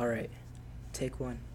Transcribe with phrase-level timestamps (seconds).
[0.00, 0.30] All right,
[0.94, 1.49] take one.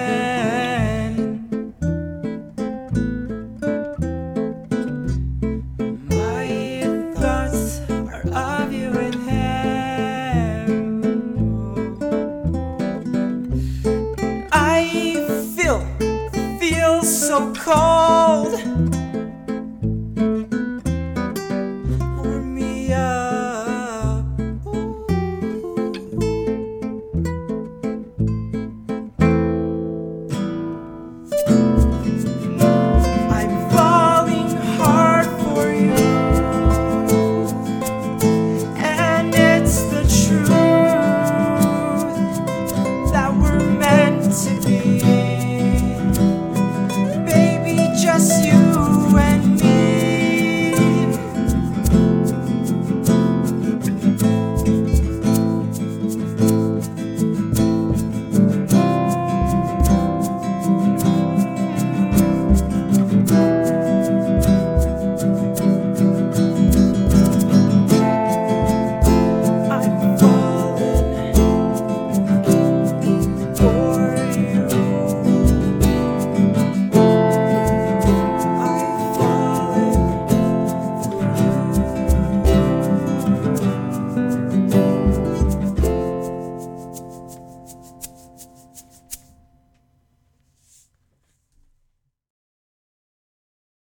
[6.07, 6.83] my
[7.15, 10.69] thoughts are of you and him.
[14.53, 15.15] I
[15.55, 15.81] feel,
[16.59, 18.90] feel so cold.